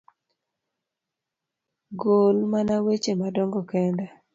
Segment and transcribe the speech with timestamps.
[2.01, 4.05] gol mana weche madongo kende.